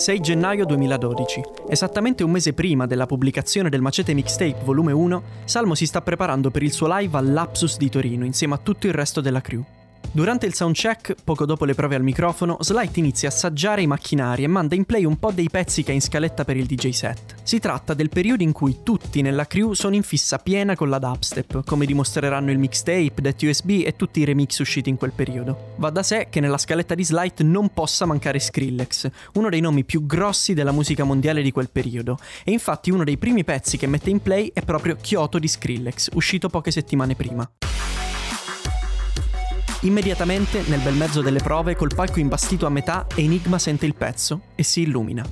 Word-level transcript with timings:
6 0.00 0.20
gennaio 0.20 0.64
2012. 0.64 1.42
Esattamente 1.68 2.24
un 2.24 2.30
mese 2.30 2.54
prima 2.54 2.86
della 2.86 3.04
pubblicazione 3.04 3.68
del 3.68 3.82
Macete 3.82 4.14
Mixtape 4.14 4.64
volume 4.64 4.92
1, 4.92 5.22
Salmo 5.44 5.74
si 5.74 5.84
sta 5.84 6.00
preparando 6.00 6.50
per 6.50 6.62
il 6.62 6.72
suo 6.72 6.88
live 6.96 7.18
all'Apsus 7.18 7.76
di 7.76 7.90
Torino 7.90 8.24
insieme 8.24 8.54
a 8.54 8.60
tutto 8.62 8.86
il 8.86 8.94
resto 8.94 9.20
della 9.20 9.42
crew. 9.42 9.62
Durante 10.12 10.44
il 10.44 10.54
soundcheck, 10.54 11.14
poco 11.22 11.46
dopo 11.46 11.64
le 11.64 11.74
prove 11.74 11.94
al 11.94 12.02
microfono, 12.02 12.56
Slight 12.58 12.96
inizia 12.96 13.28
a 13.28 13.32
assaggiare 13.32 13.82
i 13.82 13.86
macchinari 13.86 14.42
e 14.42 14.48
manda 14.48 14.74
in 14.74 14.84
play 14.84 15.04
un 15.04 15.16
po' 15.16 15.30
dei 15.30 15.48
pezzi 15.48 15.84
che 15.84 15.92
ha 15.92 15.94
in 15.94 16.00
scaletta 16.00 16.44
per 16.44 16.56
il 16.56 16.66
DJ 16.66 16.88
set. 16.88 17.36
Si 17.44 17.60
tratta 17.60 17.94
del 17.94 18.08
periodo 18.08 18.42
in 18.42 18.50
cui 18.50 18.78
tutti 18.82 19.22
nella 19.22 19.46
crew 19.46 19.72
sono 19.72 19.94
in 19.94 20.02
fissa 20.02 20.38
piena 20.38 20.74
con 20.74 20.88
la 20.88 20.98
dubstep, 20.98 21.64
come 21.64 21.86
dimostreranno 21.86 22.50
il 22.50 22.58
mixtape, 22.58 23.22
That 23.22 23.40
USB 23.40 23.82
e 23.84 23.94
tutti 23.94 24.18
i 24.18 24.24
remix 24.24 24.58
usciti 24.58 24.88
in 24.88 24.96
quel 24.96 25.12
periodo. 25.12 25.74
Va 25.76 25.90
da 25.90 26.02
sé 26.02 26.26
che 26.28 26.40
nella 26.40 26.58
scaletta 26.58 26.96
di 26.96 27.04
Slight 27.04 27.42
non 27.42 27.72
possa 27.72 28.04
mancare 28.04 28.40
Skrillex, 28.40 29.08
uno 29.34 29.48
dei 29.48 29.60
nomi 29.60 29.84
più 29.84 30.06
grossi 30.06 30.54
della 30.54 30.72
musica 30.72 31.04
mondiale 31.04 31.40
di 31.40 31.52
quel 31.52 31.70
periodo, 31.70 32.18
e 32.42 32.50
infatti 32.50 32.90
uno 32.90 33.04
dei 33.04 33.16
primi 33.16 33.44
pezzi 33.44 33.76
che 33.76 33.86
mette 33.86 34.10
in 34.10 34.20
play 34.20 34.50
è 34.52 34.62
proprio 34.62 34.96
Kyoto 35.00 35.38
di 35.38 35.46
Skrillex, 35.46 36.08
uscito 36.14 36.48
poche 36.48 36.72
settimane 36.72 37.14
prima. 37.14 37.48
Immediatamente, 39.82 40.62
nel 40.66 40.80
bel 40.80 40.94
mezzo 40.94 41.22
delle 41.22 41.38
prove, 41.38 41.74
col 41.74 41.94
palco 41.94 42.20
imbastito 42.20 42.66
a 42.66 42.68
metà, 42.68 43.06
Enigma 43.14 43.58
sente 43.58 43.86
il 43.86 43.94
pezzo 43.94 44.42
e 44.54 44.62
si 44.62 44.82
illumina. 44.82 45.24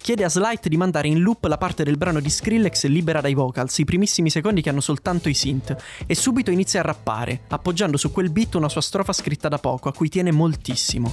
Chiede 0.00 0.22
a 0.22 0.28
Slight 0.28 0.68
di 0.68 0.76
mandare 0.76 1.08
in 1.08 1.18
loop 1.18 1.44
la 1.46 1.58
parte 1.58 1.82
del 1.82 1.96
brano 1.96 2.20
di 2.20 2.30
Skrillex 2.30 2.86
libera 2.86 3.20
dai 3.20 3.34
vocals, 3.34 3.76
i 3.78 3.84
primissimi 3.84 4.30
secondi 4.30 4.62
che 4.62 4.68
hanno 4.68 4.80
soltanto 4.80 5.28
i 5.28 5.34
synth, 5.34 5.76
e 6.06 6.14
subito 6.14 6.52
inizia 6.52 6.78
a 6.78 6.84
rappare, 6.84 7.40
appoggiando 7.48 7.96
su 7.96 8.12
quel 8.12 8.30
beat 8.30 8.54
una 8.54 8.68
sua 8.68 8.82
strofa 8.82 9.12
scritta 9.12 9.48
da 9.48 9.58
poco, 9.58 9.88
a 9.88 9.92
cui 9.92 10.08
tiene 10.08 10.30
moltissimo. 10.30 11.12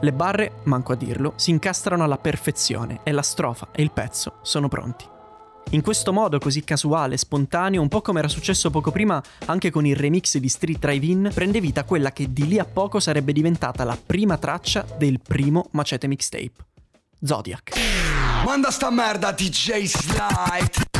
Le 0.00 0.12
barre, 0.12 0.60
manco 0.64 0.92
a 0.92 0.96
dirlo, 0.96 1.32
si 1.34 1.50
incastrano 1.50 2.04
alla 2.04 2.18
perfezione 2.18 3.00
e 3.02 3.10
la 3.10 3.22
strofa 3.22 3.68
e 3.72 3.82
il 3.82 3.90
pezzo 3.90 4.34
sono 4.42 4.68
pronti. 4.68 5.11
In 5.70 5.80
questo 5.80 6.12
modo 6.12 6.38
così 6.38 6.64
casuale, 6.64 7.16
spontaneo, 7.16 7.80
un 7.80 7.88
po' 7.88 8.02
come 8.02 8.18
era 8.18 8.28
successo 8.28 8.70
poco 8.70 8.90
prima 8.90 9.22
anche 9.46 9.70
con 9.70 9.86
il 9.86 9.96
remix 9.96 10.36
di 10.36 10.48
Street 10.48 10.78
Drive-In, 10.78 11.30
prende 11.32 11.60
vita 11.60 11.84
quella 11.84 12.12
che 12.12 12.32
di 12.32 12.46
lì 12.46 12.58
a 12.58 12.64
poco 12.64 13.00
sarebbe 13.00 13.32
diventata 13.32 13.84
la 13.84 13.96
prima 14.04 14.36
traccia 14.36 14.84
del 14.98 15.20
primo 15.20 15.68
Macete 15.70 16.06
Mixtape. 16.06 16.52
Zodiac. 17.22 17.72
Manda 18.44 18.70
sta 18.70 18.90
merda 18.90 19.32
DJ 19.32 19.84
Slide. 19.84 20.90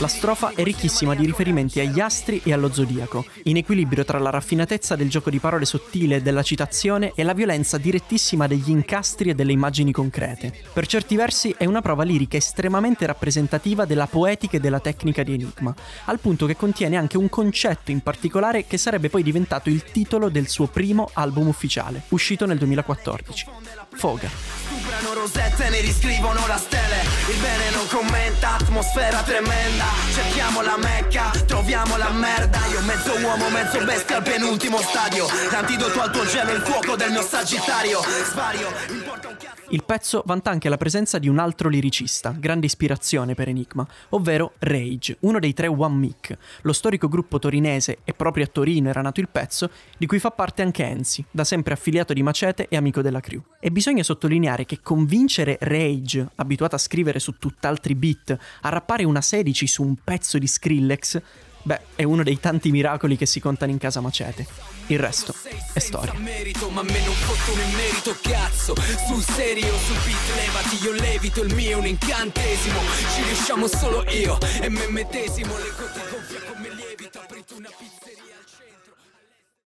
La 0.00 0.06
strofa 0.06 0.52
è 0.54 0.62
ricchissima 0.62 1.16
di 1.16 1.26
riferimenti 1.26 1.80
agli 1.80 1.98
astri 1.98 2.40
e 2.44 2.52
allo 2.52 2.72
zodiaco, 2.72 3.24
in 3.44 3.56
equilibrio 3.56 4.04
tra 4.04 4.20
la 4.20 4.30
raffinatezza 4.30 4.94
del 4.94 5.10
gioco 5.10 5.28
di 5.28 5.40
parole 5.40 5.64
sottile 5.64 6.22
della 6.22 6.44
citazione 6.44 7.10
e 7.16 7.24
la 7.24 7.32
violenza 7.32 7.78
direttissima 7.78 8.46
degli 8.46 8.70
incastri 8.70 9.30
e 9.30 9.34
delle 9.34 9.50
immagini 9.50 9.90
concrete. 9.90 10.54
Per 10.72 10.86
certi 10.86 11.16
versi 11.16 11.52
è 11.58 11.64
una 11.64 11.82
prova 11.82 12.04
lirica 12.04 12.36
estremamente 12.36 13.06
rappresentativa 13.06 13.86
della 13.86 14.06
poetica 14.06 14.58
e 14.58 14.60
della 14.60 14.78
tecnica 14.78 15.24
di 15.24 15.32
Enigma, 15.32 15.74
al 16.04 16.20
punto 16.20 16.46
che 16.46 16.54
contiene 16.54 16.96
anche 16.96 17.18
un 17.18 17.28
concetto 17.28 17.90
in 17.90 18.00
particolare 18.00 18.66
che 18.68 18.78
sarebbe 18.78 19.08
poi 19.08 19.24
diventato 19.24 19.68
il 19.68 19.82
titolo 19.82 20.28
del 20.28 20.46
suo 20.46 20.68
primo 20.68 21.10
album 21.14 21.48
ufficiale, 21.48 22.02
uscito 22.10 22.46
nel 22.46 22.58
2014. 22.58 23.46
Foga. 23.94 24.28
Stuprano 24.30 25.14
rosette 25.14 25.66
e 25.66 25.70
ne 25.70 25.80
riscrivono 25.80 26.46
la 26.46 26.56
stele 26.56 27.00
Il 27.30 27.40
bene 27.40 27.67
non 27.78 27.86
commenta, 27.86 28.54
atmosfera 28.54 29.22
tremenda. 29.22 29.84
Cerchiamo 30.12 30.62
la 30.62 30.76
mecca, 30.76 31.30
troviamo 31.46 31.96
la 31.96 32.10
merda. 32.10 32.58
Io 32.66 32.82
mezzo 32.82 33.12
uomo, 33.12 33.48
mezzo 33.50 33.84
bestia 33.84 34.16
al 34.16 34.22
penultimo 34.24 34.78
stadio. 34.78 35.26
L'antidoto 35.52 36.00
al 36.00 36.10
tuo 36.10 36.24
gelo, 36.26 36.52
il 36.52 36.60
fuoco 36.60 36.96
del 36.96 37.12
mio 37.12 37.22
sagittario. 37.22 38.00
Svario, 38.00 38.68
importa 38.88 39.28
un 39.28 39.36
cazzo. 39.38 39.58
Il 39.70 39.84
pezzo 39.84 40.22
vanta 40.24 40.48
anche 40.48 40.70
la 40.70 40.78
presenza 40.78 41.18
di 41.18 41.28
un 41.28 41.38
altro 41.38 41.68
liricista, 41.68 42.30
grande 42.30 42.64
ispirazione 42.64 43.34
per 43.34 43.48
Enigma, 43.48 43.86
ovvero 44.10 44.54
Rage, 44.60 45.18
uno 45.20 45.38
dei 45.38 45.52
tre 45.52 45.66
One 45.66 45.94
Mic, 45.94 46.38
lo 46.62 46.72
storico 46.72 47.06
gruppo 47.06 47.38
torinese 47.38 47.98
e 48.02 48.14
proprio 48.14 48.44
a 48.44 48.48
Torino 48.50 48.88
era 48.88 49.02
nato 49.02 49.20
il 49.20 49.28
pezzo, 49.28 49.68
di 49.98 50.06
cui 50.06 50.18
fa 50.18 50.30
parte 50.30 50.62
anche 50.62 50.84
Enzi, 50.84 51.22
da 51.30 51.44
sempre 51.44 51.74
affiliato 51.74 52.14
di 52.14 52.22
Macete 52.22 52.66
e 52.68 52.76
amico 52.78 53.02
della 53.02 53.20
crew. 53.20 53.42
E 53.60 53.70
bisogna 53.70 54.02
sottolineare 54.02 54.64
che 54.64 54.80
convincere 54.80 55.58
Rage, 55.60 56.26
abituato 56.36 56.74
a 56.74 56.78
scrivere 56.78 57.18
su 57.18 57.36
tutt'altri 57.68 57.94
beat, 57.94 58.36
a 58.62 58.68
rappare 58.68 59.04
una 59.04 59.20
16 59.20 59.66
su 59.66 59.82
un 59.82 59.96
pezzo 60.02 60.38
di 60.38 60.46
Skrillex, 60.46 61.20
beh, 61.62 61.80
è 61.94 62.02
uno 62.04 62.22
dei 62.22 62.40
tanti 62.40 62.70
miracoli 62.70 63.16
che 63.16 63.26
si 63.26 63.40
contano 63.40 63.70
in 63.70 63.78
casa 63.78 64.00
Macete. 64.00 64.46
Il 64.86 64.98
resto 64.98 65.34
è 65.74 65.78
storia. 65.78 66.14
Merito, 66.14 66.70
ma 66.70 66.82
me 66.82 67.04
non 67.04 67.14
fottono 67.14 67.62
in 67.62 67.74
merito, 67.74 68.16
cazzo. 68.22 68.74
Sul 69.06 69.22
serio, 69.22 69.76
sul 69.76 69.96
beat 70.04 70.36
levati, 70.36 70.82
io 70.82 70.92
levito, 70.92 71.42
il 71.42 71.54
mio 71.54 71.70
è 71.70 71.74
un 71.74 71.86
incantesimo. 71.86 72.80
Ci 73.14 73.22
riusciamo 73.22 73.66
solo 73.66 74.04
io 74.10 74.38
e 74.62 74.68
me 74.70 74.86
medesimo 74.88 75.56
le 75.58 75.72
cotte 75.76 75.98